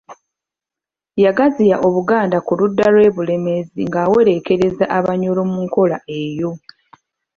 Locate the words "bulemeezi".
3.15-3.79